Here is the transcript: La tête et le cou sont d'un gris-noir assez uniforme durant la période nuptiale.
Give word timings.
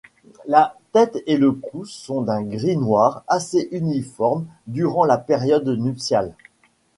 La 0.47 0.77
tête 0.93 1.19
et 1.27 1.37
le 1.37 1.51
cou 1.51 1.85
sont 1.85 2.21
d'un 2.23 2.41
gris-noir 2.41 3.23
assez 3.27 3.67
uniforme 3.71 4.47
durant 4.65 5.05
la 5.05 5.19
période 5.19 5.69
nuptiale. 5.69 6.33